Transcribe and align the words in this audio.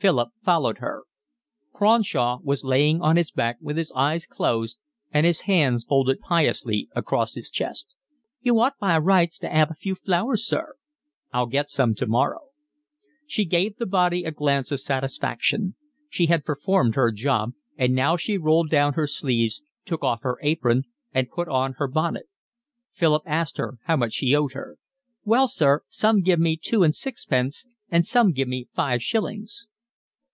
Philip 0.00 0.32
followed 0.44 0.80
her. 0.80 1.04
Cronshaw 1.72 2.38
was 2.42 2.62
lying 2.62 3.00
on 3.00 3.16
his 3.16 3.30
back, 3.30 3.56
with 3.62 3.78
his 3.78 3.90
eyes 3.92 4.26
closed 4.26 4.76
and 5.12 5.24
his 5.24 5.40
hands 5.48 5.82
folded 5.82 6.20
piously 6.20 6.90
across 6.94 7.32
his 7.34 7.48
chest. 7.48 7.94
"You 8.42 8.60
ought 8.60 8.78
by 8.78 8.98
rights 8.98 9.38
to 9.38 9.48
'ave 9.48 9.70
a 9.70 9.74
few 9.74 9.94
flowers, 9.94 10.46
sir." 10.46 10.74
"I'll 11.32 11.46
get 11.46 11.70
some 11.70 11.94
tomorrow." 11.94 12.48
She 13.26 13.46
gave 13.46 13.76
the 13.78 13.86
body 13.86 14.24
a 14.24 14.30
glance 14.30 14.70
of 14.70 14.80
satisfaction. 14.80 15.74
She 16.10 16.26
had 16.26 16.44
performed 16.44 16.96
her 16.96 17.10
job, 17.10 17.52
and 17.78 17.94
now 17.94 18.18
she 18.18 18.36
rolled 18.36 18.68
down 18.68 18.92
her 18.92 19.06
sleeves, 19.06 19.62
took 19.86 20.04
off 20.04 20.20
her 20.20 20.36
apron, 20.42 20.82
and 21.14 21.30
put 21.30 21.48
on 21.48 21.76
her 21.78 21.88
bonnet. 21.88 22.26
Philip 22.92 23.22
asked 23.24 23.56
her 23.56 23.78
how 23.86 23.96
much 23.96 24.16
he 24.16 24.34
owed 24.36 24.52
her. 24.52 24.76
"Well, 25.24 25.48
sir, 25.48 25.80
some 25.88 26.20
give 26.20 26.38
me 26.40 26.58
two 26.62 26.82
and 26.82 26.94
sixpence 26.94 27.64
and 27.88 28.04
some 28.04 28.32
give 28.32 28.48
me 28.48 28.68
five 28.74 29.02
shillings." 29.02 29.66